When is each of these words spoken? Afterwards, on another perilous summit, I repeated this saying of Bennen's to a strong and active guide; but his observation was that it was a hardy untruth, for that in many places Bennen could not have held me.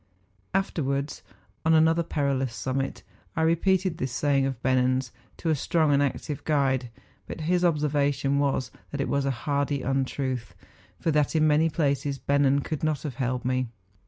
Afterwards, 0.55 1.21
on 1.63 1.75
another 1.75 2.01
perilous 2.01 2.55
summit, 2.55 3.03
I 3.35 3.43
repeated 3.43 3.99
this 3.99 4.11
saying 4.11 4.47
of 4.47 4.59
Bennen's 4.63 5.11
to 5.37 5.51
a 5.51 5.55
strong 5.55 5.93
and 5.93 6.01
active 6.01 6.43
guide; 6.43 6.89
but 7.27 7.41
his 7.41 7.63
observation 7.63 8.39
was 8.39 8.71
that 8.89 8.99
it 8.99 9.07
was 9.09 9.25
a 9.25 9.29
hardy 9.45 9.83
untruth, 9.83 10.55
for 10.99 11.11
that 11.11 11.35
in 11.35 11.45
many 11.45 11.69
places 11.69 12.17
Bennen 12.17 12.61
could 12.63 12.83
not 12.83 13.03
have 13.03 13.17
held 13.17 13.45
me. 13.45 13.67